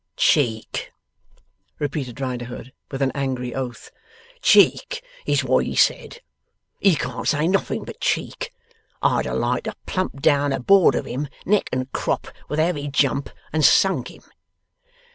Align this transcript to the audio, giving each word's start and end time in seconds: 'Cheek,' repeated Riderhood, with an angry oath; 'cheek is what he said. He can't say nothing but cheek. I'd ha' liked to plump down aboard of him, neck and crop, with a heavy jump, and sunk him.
'Cheek,' 0.17 0.91
repeated 1.77 2.19
Riderhood, 2.19 2.73
with 2.89 3.03
an 3.03 3.11
angry 3.13 3.53
oath; 3.53 3.91
'cheek 4.41 5.03
is 5.27 5.43
what 5.43 5.63
he 5.67 5.75
said. 5.75 6.21
He 6.79 6.95
can't 6.95 7.27
say 7.27 7.47
nothing 7.47 7.83
but 7.85 8.01
cheek. 8.01 8.51
I'd 9.03 9.27
ha' 9.27 9.33
liked 9.33 9.65
to 9.65 9.75
plump 9.85 10.19
down 10.19 10.53
aboard 10.53 10.95
of 10.95 11.05
him, 11.05 11.27
neck 11.45 11.69
and 11.71 11.91
crop, 11.91 12.29
with 12.49 12.57
a 12.57 12.63
heavy 12.65 12.87
jump, 12.87 13.29
and 13.53 13.63
sunk 13.63 14.09
him. 14.09 14.23